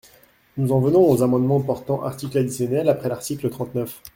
[0.57, 4.01] Nous en venons aux amendements portant articles additionnels après l’article trente-neuf.